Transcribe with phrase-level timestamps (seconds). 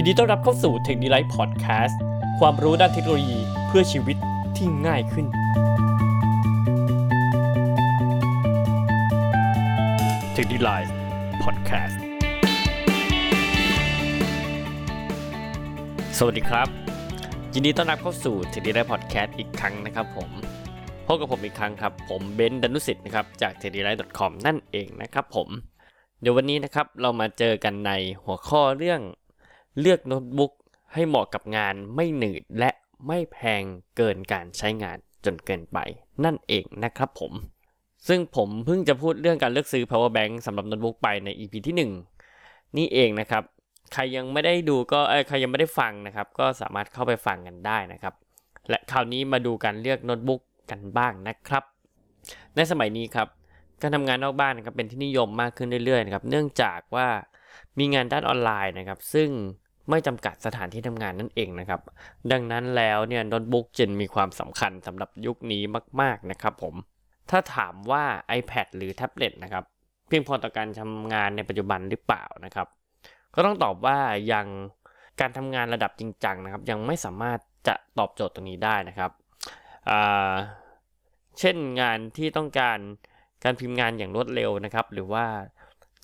[0.00, 1.96] ยินดีต้อนรับเข้าสู่ Tech d e l i g h t Podcast
[2.40, 4.16] ความรู้ด้านเทคโนโลยีเพื่อชีวิต
[4.56, 5.26] ที่ง่ายขึ้น
[10.34, 10.92] Tech d e l i g h t
[11.42, 11.96] Podcast
[16.18, 16.68] สวัสดีครับ
[17.54, 20.30] ยินดีต้อนรับเข้าสู่ Tech d e l i g h t Podcast อีกครั้งนะครับผม
[21.06, 24.32] พบกับผมอีกครั้งครับ ผมเบนซ์ดนุสิทธิ์นะครับจาก t e c h d e l i g h t c o m
[24.46, 25.48] นั่นเองนะครับผม
[26.20, 27.92] เดี๋ยววันนี้นะครับเรามาเจอกันใน
[28.24, 29.02] หัวข้อเรื่อง
[29.80, 30.52] เลือกโน้ตบุ๊ก
[30.94, 32.70] ให้เหมาะกับงานไม่หนืดและ
[33.06, 33.62] ไม่แพง
[33.96, 35.78] เกินการใช้งานจนเกินไป
[36.24, 37.32] นั่นเองนะครับผม
[38.08, 41.88] ซึ่งผมเพิ่งจะพูดเรื่องการเลือกซื้อ power bank สำหรับโน้ตบุ๊กไปใน EP ที่
[42.28, 43.42] 1 นี่เองนะครับ
[43.92, 48.14] ใครยังไม่ได้ดูก็ใครยังไม่ได้ฟังนะครับ ก็สามารถเข้าไปฟังกันได้นะครับ
[48.68, 50.40] และคราวนี้มาดูการเลือกโน้ตบุ๊ก
[50.70, 51.64] กันบ้างนะครับ
[52.56, 53.28] ในสมัยนี้ครับ
[53.82, 57.08] การทำงานนอกบ้านนะครับเป็นที่นิยมมากขึ้นเรื่อยๆนะครับเนื่องจากว่า
[57.78, 59.28] มีงานด้านออนไลน์นะครับ ซึ่ง
[59.90, 61.80] ไม่จำกัดสถานที่ทำงานนั่นเองนะครับ
[62.32, 65.62] ดังนั้นแล้วเนี่ยโน้ตบุ๊กจึงมีความสำคัญสำหรับยุคนี้
[66.00, 66.74] มาก ๆ นะครับผม
[67.30, 68.04] ถ้าถามว่า
[68.38, 69.64] iPad หรือแท็บเล็ตนะครับ
[70.08, 72.66] เพียงพอต่อการทำงานในปัจจุบันหรือเปล่านะครับ
[73.34, 73.98] ก็ต้องตอบว่า
[74.32, 74.46] ยัง
[75.20, 79.10] การทำงานระดับจริงจังนะครับ ยังไม่สามารถจะตอบโจทย์ตรงนี้ได้นะครับ
[81.38, 82.78] เช่นงานที่ต้องการ
[83.44, 85.24] การพิมพ์งานอย่างรวดเร็วนะครับ หรือว่า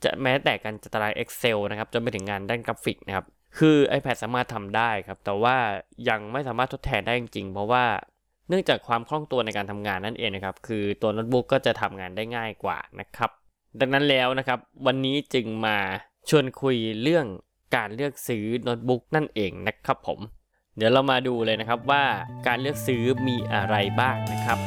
[0.04, 3.26] จะแม้แต่การจัดตาราง Excel นะครับจนไปถึงงานด้านกราฟิกนะครับ
[3.58, 5.56] คือ iPad สามารถทำได้ครับ แต่ว่า
[6.08, 7.84] ยังไม่สามารถทดแทนได้จริงๆ เพราะว่า
[8.48, 13.30] เนื่องจากความคล่องตัวในการทำงานนั่นเองนะครับ คือตัวโน้ตบุ๊กก็จะทำงานได้ง่ายกว่านะครับ
[13.80, 15.76] ดังนั้นแล้วนะครับ วันนี้จึงมา
[16.28, 17.26] ชวนคุยเรื่อง
[17.76, 20.18] การเลือกซื้อโน้ตบุ๊กนั่นเองนะครับผม
[20.76, 22.04] เดี๋ยวเรามาดูเลยนะครับว่า
[22.46, 24.58] การเลือกซื้อมีอะไรบ้างนะครับ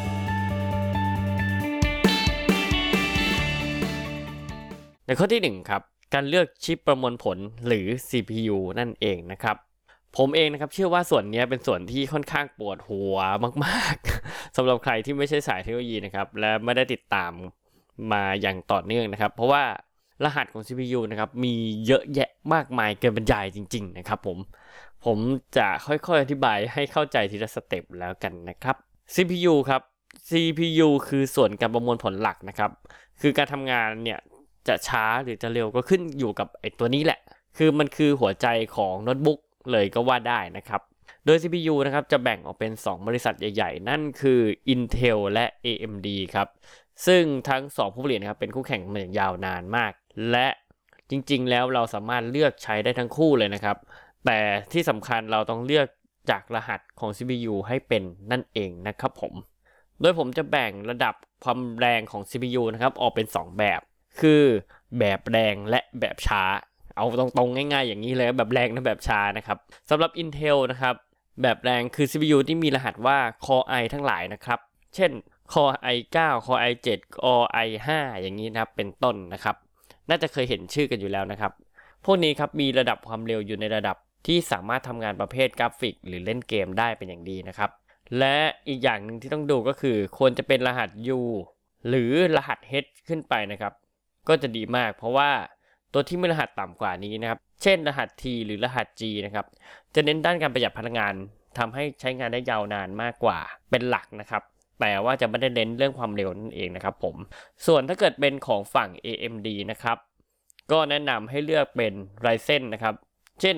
[5.05, 5.81] ในข้อที่1ครับ
[6.13, 9.55] การเลือกชิปประมวลผลหรือ CPU นั่นเองนะครับ
[10.17, 13.17] ผมเองนะครับเชื่อว่าส่วนนี้เป็นส่วนที่ค่อนข้างปวดหัว
[13.65, 13.95] มาก
[14.27, 17.31] ๆสำหรับใครที่ไม่ใช่สายเทคโนโลยีนะครับและไม่ได้ติดตาม
[18.11, 19.63] มาอย่างต่อเนื่องนะครับ เพราะว่า
[20.23, 21.53] รหัสของ CPU นะครับมี
[21.85, 24.37] เยอะแยะมากมายเกินบรรยายจริง ๆ นะครับผม
[25.05, 25.17] ผม
[25.57, 28.75] จะค่อยๆ อธิบายให้เข้าใจทีละสเต็ปแล้วกันนะครับ
[29.15, 29.81] CPU ครับ
[30.29, 32.71] CPU คือส่วนการประมวลผลหลักนะครับ
[33.21, 34.19] คือการทำงานเนี่ย
[34.69, 37.19] จะช้าหรือจะเร็วก็ขึ้นอยู่กับไอ้ตัวนี้แหละ
[37.57, 39.39] คือมันคือหัวใจของโน้ตบุ๊ก
[39.71, 40.81] เลยก็ว่าได้นะครับ
[41.25, 44.41] โดย CPU นะครับจะแบ่งออกเป็น 2 บริษัทใหญ่ๆ นั่นคือ
[44.73, 46.47] Intel และ AMD ครับ
[47.05, 49.91] ซึ่งทั้ง 2 ผู้ผลิตนะครับเป็นคู่แข่งมาอย่างยาวนานมาก
[50.31, 50.47] และ
[51.09, 53.77] จริงๆ แล้วเราสามารถเลือกใช้ได้ทั้งคู่เลยนะครับ
[54.25, 54.39] แต่
[54.73, 55.87] ที่สำคัญเราต้องเลือก
[56.29, 59.33] จากรหัสของ CPU ให้เป็นนั่นเองนะครับผม
[60.01, 63.81] โดยผมจะแบ่งระดับความแรงของ CPU นะครับออกเป็น 2 แบบ
[64.21, 64.43] คือ
[64.99, 66.43] แบบแรงและแบบช้า
[66.95, 69.57] เอาตรงๆ ง่ายๆ อย่างนี้เลยแบบแรงและแบบช้านะครับ
[69.89, 70.95] สำหรับ Intel นะครับ
[71.41, 74.59] แบบแรงคือ CPU ที่มีรหัสว่า Core i ทั้งหลายนะครับ
[74.95, 75.11] เช่น
[75.53, 77.89] Core i9 Core i7 Core i5
[78.21, 79.55] อย่างนี้นะครับเป็นต้นนะครับ
[80.09, 81.51] น่าจะเคยเห็นชื่อกันอยู่แล้วนะครับ
[82.05, 87.69] พวกนี้ครับมีระดับความเร็วอยู่ในระดับที่สามารถทำงานประเภทกราฟิก หรือเล่นเกมได้เป็นอย่างดีนะครับ
[88.19, 90.89] และอีกอย่างหนึ่งที่ต้องดูก็คือ ควรจะเป็นรหัส
[91.19, 91.21] U
[91.87, 93.73] หรือรหัส H ขึ้นไปนะครับ
[94.27, 95.29] ก็จะดีมาก เพราะว่า
[95.93, 99.45] ตัวที่มีรหัสต่ำกว่านี้นะครับ เช่นรหัส T หรือรหัส G นะครับ
[99.95, 101.13] จะเน้นด้านการประหยัดพลังงาน
[101.57, 103.39] ทำให้ใช้งานได้ยาวนานมากกว่า
[103.69, 104.43] เป็นหลักนะครับ
[104.79, 107.15] แต่ว่าจะไม่ได้เน้นเรื่องความเร็วนั่นเองนะครับผม
[107.65, 109.97] ส่วนถ้าเกิดเป็นของฝั่ง AMD นะครับ
[110.71, 111.93] ก็แนะนำให้เลือกเป็น
[112.25, 112.95] Ryzen นะครับ
[113.41, 113.57] เช่น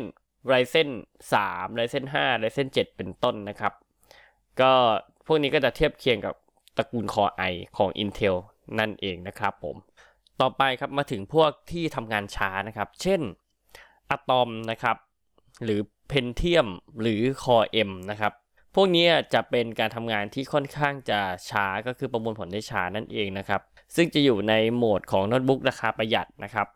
[0.52, 0.90] Ryzen
[1.34, 3.74] 3 Ryzen 5 Ryzen 7 เป็นต้นนะครับ
[4.62, 4.72] ก็
[5.26, 6.36] พวกนี้ก็จะเทียบเคียงกับ
[6.78, 8.36] ตระกูล Core i ของ Intel
[8.80, 9.76] นั่นเองนะครับผม
[10.42, 13.22] ต่อไปครับมาถึงพวกที่ทำงานช้านะครับ เช่น
[14.16, 14.98] Atom นะครับ
[15.64, 15.80] หรือ
[16.12, 16.68] Pentium
[17.02, 18.34] หรือ Core M นะครับ
[18.76, 23.62] พวกนี้จะเป็นการทำงานที่ค่อนข้างจะช้าก็คือประมวลผลได้ช้านั่นเองนะครับ
[23.96, 26.68] ซึ่งจะอยู่ในโหมดของโน้ตบุ๊กราคาประหยัดนะครับ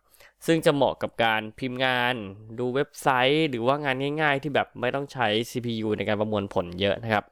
[0.46, 2.14] ซึ่งจะเหมาะกับการพิมพ์งาน
[2.58, 7.24] ดูเว็บไซต์ หรือว่างานง่าย ๆ ที่แบบไม่ต้องใช้ CPU ในการประมวลผลเยอะนะครับ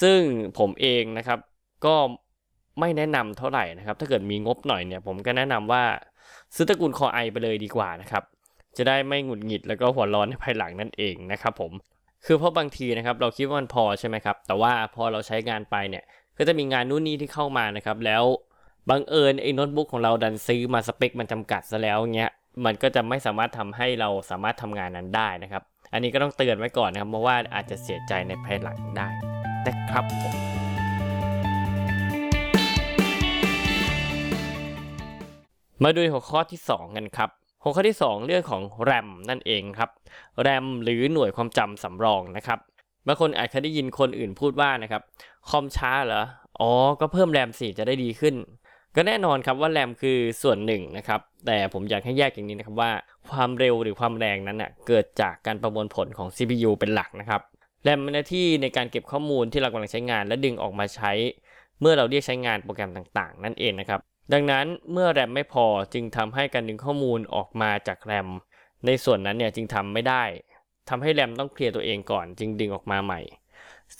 [0.00, 0.18] ซึ่ง
[0.58, 1.38] ผมเองนะครับ
[1.86, 1.96] ก็
[2.80, 5.82] ไม่แนะนำเท่าไหร่นะครับ ถ้าเกิดมีงบหน่อยเนี่ยผมก็แนะนำว่า
[6.54, 8.22] ซื้อตระกูลคอไอไปเลยดีกว่านะครับ
[8.76, 11.72] จะได้ไม่หงุดหงิดแล้วก็หัวร้อนในภายหลังนั่นเองนะครับผม
[12.26, 16.04] คือเพราะบางทีนะครับเราคิดว่ามันพอใช่ไหมครับ แต่ว่าพอเราใช้งานไปเนี่ย
[16.38, 18.24] ก็จะมีงานนู่นนี่ที่เข้ามานะครับ แล้ว
[18.90, 22.30] บังเอิญไอ้โน้ตบุ๊กของเราดันซื้อมาสเปคมันจำกัดซะแล้วเงี้ย
[22.64, 25.62] มันก็จะไม่สามารถทำให้เราสามารถทำงานนั้นได้นะครับ
[25.92, 29.08] อันนี้ก็ต้องเตือนไว้ก่อนนะครับ เพราะว่าอาจจะเสียใจในภายหลังได้
[29.66, 30.59] นะครับผม
[35.84, 37.30] มาดูหัวข้อที่ 2 กันครับ
[37.62, 39.90] หัวข้อที่ 2 เรื่องของ RAM นั่นเองครับ
[40.46, 42.58] RAM หรือหน่วยความจำสำรองนะครับ
[43.06, 45.02] บางคนอาจเคยได้ยินคนอื่นพูดว่านะครับ
[45.50, 46.22] คอมช้าเหรอ
[46.60, 48.34] อ๋อก็เพิ่ม RAM สิจะได้ดีขึ้น
[48.96, 52.90] ก็แน่นอนครับว่า RAM คือส่วนหนึ่งนะครับแต่ผมอยากให้แยกอย่างนี้นะครับว่า
[53.30, 57.40] ความเร็วหรือความแรงนั้นน่ะเกิดจากการประมวลผลของ CPU เป็นหลักนะครับ
[57.86, 61.12] RAM มีหน้าที่ในการเก็บข้อมูลที่เรากำลังใช้งาน และดึงออกมาใช้
[61.80, 64.00] เมื่อเราเรียกใช้งานโปรแกรมต่างๆ นั่นเองนะครับ
[64.32, 68.28] ดังนั้นเมื่อแรมไม่พอจึงทำให้การดึงข้อมูลออกมาจากแรม
[68.86, 70.24] ในส่วนนั้นเนี่ยจึงทำไม่ได้
[70.88, 73.20] ทำให้แรมต้องเคลียร์ตัวเองก่อนจึงดึงออกมาใหม่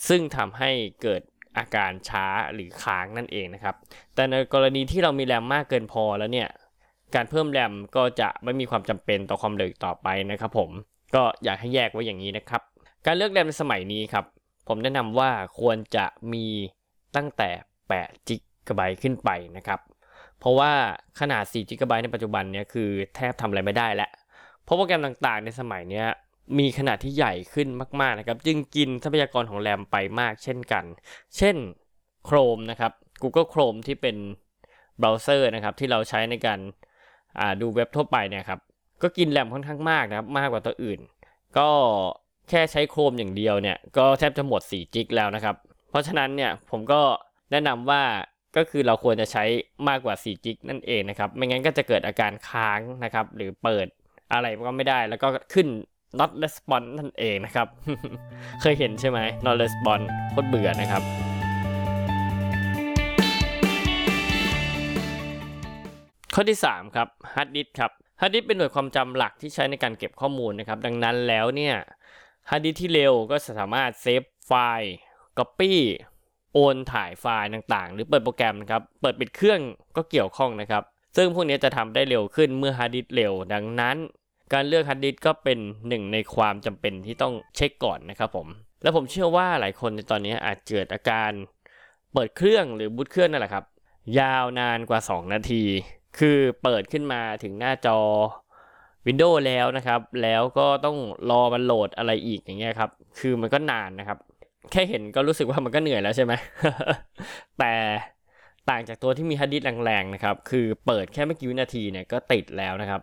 [0.07, 1.21] ซึ่งทำให้เกิด
[1.57, 3.75] อาการช้าหรือค้างนั่นเองนะครับ
[4.15, 6.49] แต่ในกรณีที่เรามีแรมมากเกินพอแล้วเนี่ย
[7.15, 10.69] การเพิ่มแรมก็จะไม่มีความจำเป็นต่อความเร็วอีกต่อไปนะครับผม
[11.15, 12.61] ก็อยากให้แยกไว้อย่างนี้นะครับ
[13.05, 14.25] การเลือกแรมในสมัยนี้ครับ
[14.67, 16.45] ผมแนะนำว่าควรจะมี
[17.15, 17.49] ตั้งแต่
[17.89, 18.29] 8 g
[18.79, 19.79] b ขึ้นไปนะครับ
[20.41, 20.71] เพราะว่า
[21.19, 24.11] ขนาด4 g b ในปัจจุบันเนี่ยคือแทบทำอะไรไม่ได้แล้ว
[24.63, 26.03] เพราะโปรแกรมต่างๆ ในสมัยนี้
[26.59, 27.67] มีขนาดที่ใหญ่ขึ้น
[28.01, 30.83] มากๆนะครับ จึงกินทรัพยากรของแรมไปมากเช่นกัน
[31.37, 31.55] เช่น
[32.27, 32.91] Chrome นะครับ
[33.21, 34.15] Google Chrome ที่เป็น
[34.99, 36.59] เบราว์เซอร์นะครับที่เราใช้ในการ
[37.61, 38.59] ดูเว็บทั่วไปเนี่ยครับ
[39.01, 40.99] ก็กินแรมค่อนข้างมากนะครับ มากกว่าตัวอื่น
[41.57, 41.69] ก็
[42.49, 45.55] แค่ใช้ Chrome อย่างเดียวเนี่ย ก็แทบจะหมด 4 จิกแล้วนะครับ
[45.89, 47.01] เพราะฉะนั้นเนี่ยผมก็
[47.51, 48.03] แนะนำว่า
[48.57, 49.43] ก็คือเราควรจะใช้
[49.87, 53.87] มากกว่า4จิกนั่นเองนะครับ ไม่งั้นก็จะเกิดอาการค้างนะครับ หรือเปิด
[54.33, 55.67] อะไรก็ไม่ได้ แล้วก็ขึ้น
[56.19, 57.67] not response นั่นเองนะครับ
[58.61, 61.03] เคยเห็นใช่ไหม not response โคตรเบื่อนะครับ
[66.33, 71.75] ข้อที่ 3 ครับ hard disk ครับ hard disk เป็นหน่วยความจำหลักที่ใช้ในการเก็บข้อมูลนะครับ ดังนั้นแล้วเนี่ย
[72.49, 74.95] hard disk ที่เร็วก็สามารถเซฟไฟล์
[75.37, 75.73] copy
[76.53, 79.59] โอนถ่ายไฟล์ต่างๆ หรือเปิดโปรแกรมนะครับ เปิดปิดเครื่อง
[79.95, 80.83] ก็เกี่ยวข้องนะครับ
[81.17, 83.97] ซึ่งพวกนี้จะทำได้เร็วขึ้นเมื่อฮาร์ดดิสก์เร็ว ดังนั้น
[84.53, 88.47] การเลือกฮาร์ดดิสก์ก็เป็นหนึ่งในความจำเป็นที่ต้องเช็คก่อนนะครับผม
[88.83, 91.31] และผมเชื่อว่าหลายคนในตอนนี้อาจเกิดอาการ
[92.13, 93.65] เปิดเครื่องหรือบูตเครื่องนั่นแหละครับ
[94.19, 95.63] ยาวนานกว่า 2 นาที
[96.19, 97.99] คือเปิดขึ้นมาถึงหน้าจอ
[99.05, 100.97] Windows แล้วนะครับ แล้วก็ต้อง
[101.29, 102.89] รอมันโหลดอะไรอีกอย่างเงี้ยครับ
[103.19, 104.17] คือมันก็นานนะครับ
[104.71, 106.33] แค่เห็นก็รู้สึกว่ามันก็เหนื่อยแล้วใช่ไหม
[107.59, 107.73] แต่
[108.69, 113.01] ต่างจากตัวที่มีฮาร์ดดิสก์แรงๆนะครับ คือเปิดแค่ไม่กี่วินาทีเนี่ยก็ติดแล้วนะครับ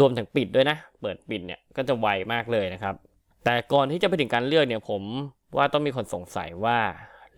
[0.00, 2.94] รวมถึงปิดด้วยนะ เปิดปิดเนี่ยก็จะไวมากเลยนะครับ
[3.44, 5.02] แต่ก่อนที่จะไปถึงการเลือกเนี่ยผม
[5.56, 6.78] ว่าต้องมีคนสงสัยว่า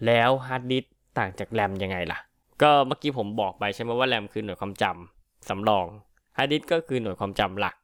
[0.07, 2.19] แล้วฮาร์ดดิสก์ต่างจากแรมยังไงล่ะ
[2.63, 5.87] ก็เมื่อกี้ผมบอกไปใช่ไหมว่าแรมคือหน่วยความจำสำรอง
[6.37, 7.75] ฮาร์ดดิสก์ก็คือหน่วยความจำหลัก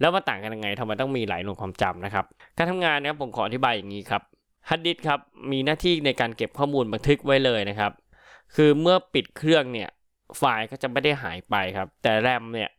[0.00, 2.24] แล้วมาต่างกันยังไงทำไมต้องมีหลายหน่วยความจำนะครับ
[2.58, 4.22] การทำงานนะครับผมขออธิบายอย่างนี้ครับ
[4.68, 5.20] ฮาร์ดดิสก์ครับ
[5.50, 7.92] มีหน้าที่ในการเก็บข้อมูลบันทึกไว้เลยนะครับ
[8.54, 9.88] คือเมื่อปิดเครื่องเนี่ย
[10.38, 12.70] ไฟล์ก็จะไม่ได้หายไปครับ แต่แรมเนี่ย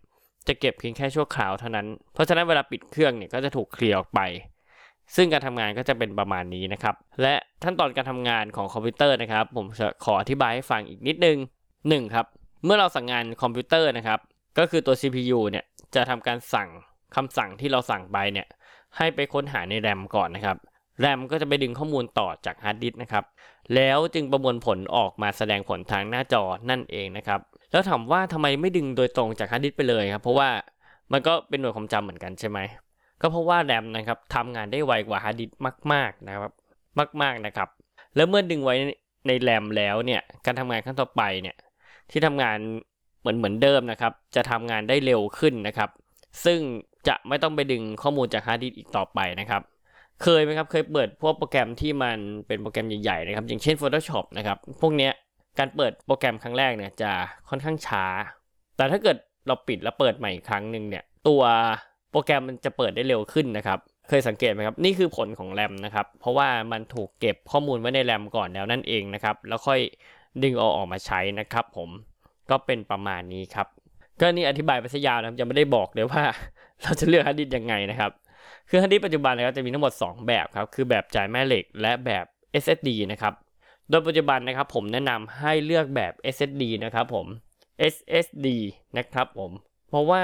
[0.47, 4.19] จะเก็บเพียงแค่ชั่วคราวเท่านั้น เพราะฉะนั้นเวลาปิดเครื่องเนี่ยก็จะถูกเคลียร์ออกไป
[5.15, 7.33] ซึ่งการทำงานก็จะเป็นประมาณนี้นะครับ และ
[7.63, 11.37] ขั้นตอนการทำงานของคอมพิวเตอร์นะครับ ผมจะขออธิบายให้ฟังอีกนิดนึง
[11.89, 12.25] หนึ่งครับ
[12.65, 14.19] เมื่อเราสั่งงานคอมพิวเตอร์นะครับ
[14.57, 15.65] ก็คือตัว CPU เนี่ย
[15.95, 16.69] จะทำการสั่ง
[17.15, 18.47] คำสั่งที่เราสั่งไปเนี่ย
[18.97, 20.57] ให้ไปค้นหาในแรมก่อนนะครับ
[20.99, 23.23] แรมก็จะไปดึงข้อมูลต่อจากฮาร์ดดิสก์นะครับ
[23.75, 27.39] แล้วจึงประมวลผลออกมาแสดงผลทางหน้าจอนั่นเองนะครับ
[27.71, 30.49] แล้วถามว่าทำไมไม่ดึงโดยตรงจากฮาร์ดดิสก์ไปเลยครับ เพราะว่า
[31.11, 32.59] มันก็เป็นหน่วยความจำเหมือนกันใช่ไหม
[33.21, 35.57] ก็เพราะว่าแรมนะครับทำงานได้ไวกว่าฮาร์ดดิสก์
[35.93, 36.51] มาก ๆนะครับ
[37.21, 37.69] มากๆนะครับ
[38.15, 38.75] แล้วเมื่อดึงไว้
[39.27, 41.55] ในแรมแล้วเนี่ย การทำงานขั้นต่อไปเนี่ย
[42.11, 42.57] ที่ทำงาน
[43.19, 45.89] เหมือนเหมือนเดิมนะครับ จะทำงานได้เร็วขึ้นนะครับ
[46.45, 46.59] ซึ่ง
[47.07, 49.61] จะไม่ต้องไปดึงข้อมูลจากฮาร์ดดิสก์อีกต่อไปนะครับ
[50.21, 52.17] เคยไหมครับ เคยเปิดพวกโปรแกรมที่มัน
[52.47, 55.11] เป็นโปรแกรมใหญ่ๆนะครับ อย่างเช่น Photoshop นะครับ พวกเนี้ย
[55.59, 57.11] การเปิดโปรแกรมครั้งแรกเนี่ยจะ
[57.49, 58.05] ค่อนข้างช้า
[58.77, 59.17] แต่ถ้าเกิด
[59.47, 61.41] เราปิดแล้วเปิดใหม่อีกครั้งหนึ่งเนี่ยตัว
[62.11, 63.79] โปรแกรมมันจะเปิดได้เร็วขึ้นนะครับ
[64.09, 69.79] เคยสังเกตไหมครับ นี่คือผลของแรมนะครับ เพราะว่ามันถูกเก็บข้อมูลไว้ในแรมก่อนแล้วนั่นเองนะครับ แล้วค่อย
[70.43, 71.89] ดึงเอาออกมาใช้นะครับผม
[72.49, 73.67] ก็เป็นประมาณนี้ครับ
[74.19, 76.23] ก็นี่อธิบายไปซะยาวนะครับยังไม่ได้บอกเลยว่า
[76.83, 78.11] เราจะเลือกฮาร์ดดิสก์ยังไงนะครับ
[78.69, 82.25] คือฮาร์ดดิสก์ปัจจุบันนะครับจะมีทั้งหมด 2 แบบครับ คือแบบจานแม่เหล็กและแบบ
[82.63, 83.33] SSD นะครับ
[83.89, 87.25] โดยปัจจุบันนะครับผมแนะนำให้เลือกแบบ SSD นะครับผม
[87.93, 88.47] SSD
[88.97, 89.51] นะครับผม
[89.89, 90.23] เพราะว่า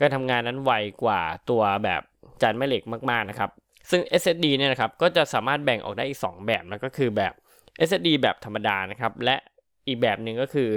[0.00, 2.02] การทำงานนั้นไวกว่าตัวแบบ
[2.42, 3.50] จานแม่เหล็กมากๆนะครับ
[3.90, 7.32] ซึ่ง SSD เนี่ยนะครับก็จะสามารถแบ่งออกได้อีก 2 แบบนะก็คือแบบ
[7.88, 9.36] SSD แบบธรรมดานะครับและ
[9.86, 10.70] อีกแบบหนึ่งก็คือ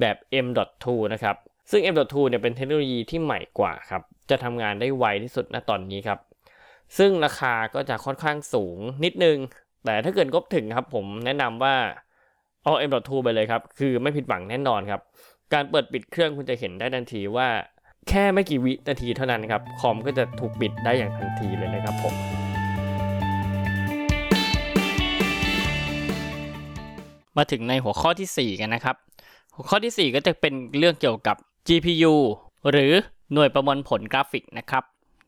[0.00, 1.36] แบบ M.2 นะครับ
[1.70, 6.18] ซึ่ง M.2 เนี่ยเป็นเทคโนโลยีที่ใหม่กว่าครับ จะทำงานได้ไวที่สุดณตอนนี้ครับ
[6.98, 9.36] ซึ่งราคาก็จะค่อนข้างสูงนิดนึง
[9.84, 11.74] แต่ถ้าเกิดงบถึงครับผมแนะนำว่า
[12.64, 15.00] เอา M.2 ไปเลยครับ คือไม่ผิดหวังแน่นอนครับ
[15.52, 17.48] การเปิดปิดเครื่องคุณจะเห็นได้ทันทีว่า
[18.08, 22.14] แค่ไม่กี่วินาทีเท่านั้นครับ คอมก็จะถูกปิดได้อย่างทันทีเลยนะครับผม
[27.36, 28.96] มาถึงในหัวข้อทีสี่4 กันนะครับ
[29.54, 31.36] หัวข้อที่ 4 ก็จะเป็นเรื่องเกี่ยวกับ
[31.68, 32.14] GPU
[32.70, 32.92] หรือ
[33.32, 34.84] หน่วยประมวลผลกราฟิกนะครับ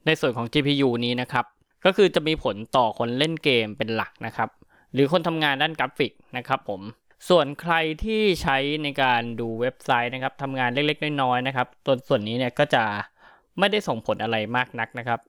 [0.06, 1.44] ในส่วนของ GPU นี้นะครับ
[1.84, 4.48] ก็คือจะมีผลต่อคนเล่นเกมเป็นหลักนะครับ
[4.92, 6.80] หรือคนทำงานด้านกราฟิกนะครับผม
[7.28, 7.74] ส่วนใคร
[8.04, 12.82] ที่ใช้ในการดูเว็บไซต์นะครับทำงานเล็กๆ น้อยๆนะครับตัวส่วนนี้เนี่ยก็จะ
[13.58, 15.20] ไม่ได้ส่งผลอะไรมากนักนะครับ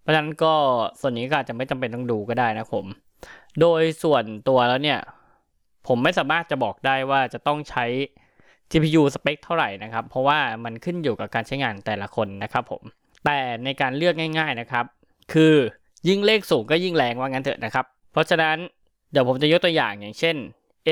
[0.00, 0.54] เพราะฉะนั้นก็
[1.00, 2.86] ส่วนนี้ก็อาจจะไม่จำเป็นต้องดูก็ได้นะผม
[3.60, 4.98] โดยส่วนตัวแล้วเนี่ย
[5.88, 7.84] ผมไม่สามารถจะบอกได้ว่าจะต้องใช้
[8.72, 12.82] GPU สเปคเท่าไหร่นะครับ เพราะว่ามันขึ้นอยู่กับการใช้งานแต่ละคนนะครับผม
[13.24, 14.84] แต่ในการเลือกง่าย ๆนะครับ
[15.32, 15.54] คือ
[16.08, 18.56] ยิ่งเลขสูงก็ยิ่งแรงว่างั้นเถอะนะครับ เพราะฉะนั้น
[19.12, 20.36] เดี๋ยวผมจะยกตัวอย่างอย่างเช่น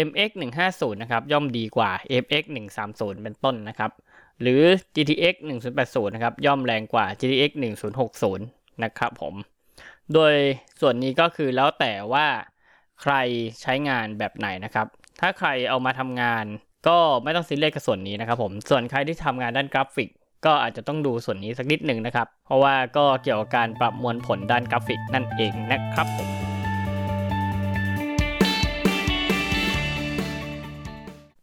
[0.09, 0.31] MX
[0.67, 1.91] 150นะครับย่อมดีกว่า
[2.23, 2.45] MX
[2.85, 3.91] 130เป็นต้นนะครับ
[4.41, 4.63] หรือ
[4.95, 5.35] GTX
[5.75, 7.51] 1080นะครับย่อมแรงกว่า GTX
[8.19, 9.35] 1060นะครับผม
[10.15, 10.35] โดย
[10.81, 12.27] ส่วนนี้ก็คือแล้วแต่ว่า
[13.03, 13.15] ใคร
[13.63, 14.87] ใช้งานแบบไหนนะครับ
[15.21, 16.45] ถ้าใครเอามาทำงาน
[16.89, 20.09] ก็ไม่ต้องซีเรียสกับส่วนนี้นะครับผมส่วนใครที่ทำงานด้านกราฟิก
[20.47, 26.29] ก็อาจจะต้องดูส่วนนี้สักนิดหนึ่งนะครับ เพราะว่าก็เกี่ยวกับการปรับมวลผลด้านกราฟิกนั่นเองนะครับผม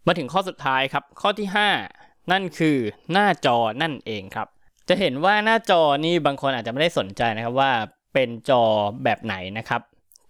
[0.08, 1.48] มาถึงข้อสุดท้ายครับ ข้อที่
[1.90, 2.78] 5 นั่นคือ
[3.12, 4.48] หน้าจอนั่นเองครับ
[4.90, 7.72] จะเห็นว่าหน้าจอนี่บางคนอาจจะไม่ได้สนใจนะครับว่า
[8.14, 8.64] เป็นจอ
[9.04, 9.82] แบบไหนนะครับ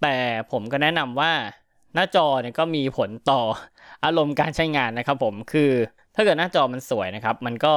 [0.01, 0.15] แต่
[0.51, 1.31] ผมก็แนะนำว่า
[1.93, 3.41] หน้าจอเนี่ยก็มีผลต่อ
[4.05, 5.71] อารมณ์การใช้งานนะครับผมคือ
[6.15, 7.75] ถ้าเกิดหน้าจอมันสวยนะครับ มันก็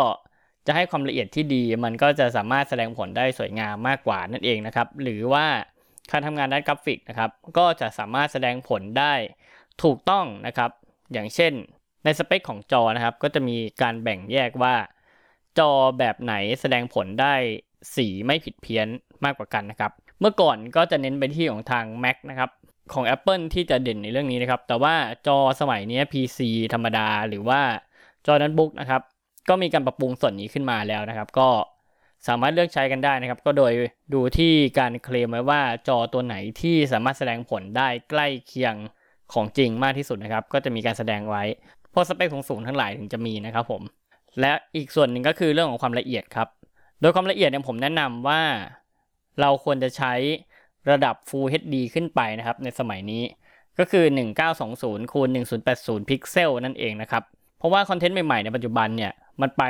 [0.67, 5.47] จะให้ความละเอียดที่ดี มันก็จะสามารถแสดงผลได้สวยงามมากกว่านั่นเองนะครับ หรือว่า
[6.11, 9.15] การทำงานด้านกราฟิกนะครับ ก็จะสามารถแสดงผลได้
[9.83, 10.71] ถูกต้องนะครับ
[11.13, 11.53] อย่างเช่น
[12.05, 14.75] ในสเปคของจอนะครับ ก็จะมีการแบ่งแยกว่า
[15.59, 17.35] จอแบบไหนแสดงผลได้
[17.95, 18.87] สีไม่ผิดเพี้ยน
[19.25, 22.51] มากกว่ากันนะครับ เมื่อก่อนก็จะเน้นไปที่ของทาง Mac นะครับ
[22.93, 24.95] ของ Apple ที่จะเด่นในเรื่องนี้นะครับ แต่ว่า
[25.27, 26.39] จอสมัยนี้ PC
[26.73, 27.61] ธรรมดาหรือว่า
[28.27, 29.03] จอโน้ตบุ๊กนะครับ
[29.49, 31.49] ก็มีการปรับปรุงส่วนนี้ขึ้นมาแล้วนะครับ ก็
[32.29, 33.73] สามารถเลือกใช้กันได้นะครับ ก็โดย
[34.15, 38.75] ดูที่การเคลมไว้ว่าจอตัวไหนที่สามารถแสดงผลได้ใกล้เคียง
[39.33, 41.43] ของจริงมากที่สุดนะครับ ก็จะมีการแสดงไว้
[41.91, 43.83] เพราะสเปคสูงๆทั้งหลายถึงจะมีนะครับผม
[44.41, 46.49] และอีกส่วนหนึ่งก็คือเรื่องของความละเอียดครับ
[47.01, 48.43] โดยความละเอียดเนี่ยผมแนะนำว่า
[49.41, 50.13] เราควรจะใช้
[50.91, 53.23] ระดับ Full HD ขึ้นไปนะครับ ในสมัยนี้
[53.79, 54.05] ก็คือ
[54.59, 55.29] 1920คูณ
[55.69, 57.23] 1080 พิกเซลนั่นเองนะครับ
[57.59, 59.63] เพราะว่าคอนเทนต์ใหม่ ๆ ในปัจจุบันเนี่ยมันไป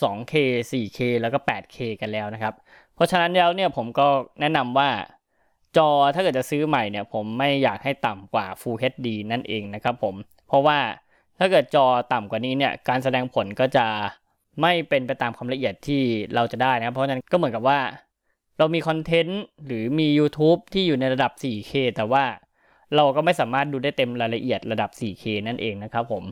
[0.00, 0.34] 2K
[0.70, 2.54] 4K แล้วก็ 8K กันแล้วนะครับ
[2.94, 4.08] เพราะฉะนั้นแล้วเนี่ยผมก็
[4.40, 4.88] แนะนำว่า
[5.76, 10.14] จอถ้าเกิดจะซื้อใหม่เนี่ยผมไม่อยากให้ต่ำกว่า Full HD นั่นเองนะครับผม
[10.48, 10.78] เพราะว่า
[11.38, 13.86] ถ้าเกิดจอต่ำกว่านี้เนี่ยการแสดงผลก็จะ
[14.60, 16.02] ไม่เป็นไปตามความละเอียดที่
[16.34, 17.78] เราจะได้นะครับเพราะฉะนั้นก็เหมือนกับว่า
[18.58, 22.24] เรามีคอนเทนต์หรือมี YouTube ที่อยู่ในระดับ 4K แต่ว่า
[22.96, 26.24] เราก็ไม่สามารถดูได้เต็มรายละเอียดระดับ 4K นั่นเองนะครับผม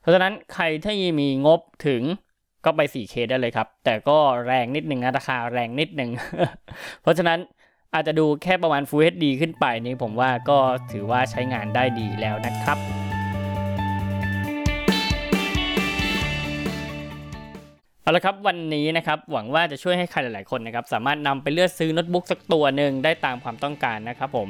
[0.00, 2.02] เพราะฉะนั้นใครที่มีงบถึง
[2.64, 6.10] ก็ไป 4K ได้เลยครับ แต่ก็แรงนิดนึงนะราคาแรงนิดนึง
[7.02, 7.38] เพราะฉะนั้น
[7.94, 10.58] อาจจะดูแค่ประมาณ Full HD ขึ้นไปนี่ผมว่าก็
[10.92, 13.03] ถือว่าใช้งานได้ดีแล้วนะครับ
[18.04, 24.48] เอาละครับวันนี้นะครับหวังว่าจะช่วยให้ใครหลายๆคนนะครับสามารถนำไปเลือกซื้อโน้ตบุ๊กสักตัวหนึ่งได้ตามความต้องการนะครับผม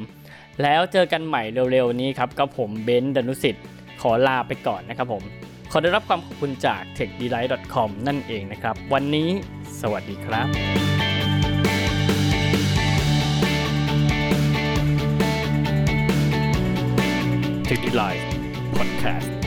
[0.62, 1.42] แล้วเจอกันใหม่
[1.72, 3.64] เร็วๆนี้ครับกับผมเบนซ์ดนุสิทธิ์
[4.00, 5.22] ขอลาไปก่อนนะครับผม
[5.70, 9.28] ขอได้รับความขอบคุณจาก techdelight.com นั่นเองนะครับ วันนี้
[9.80, 10.46] สวัสดีครับ
[17.66, 18.24] Tech Delight
[18.76, 19.43] Podcast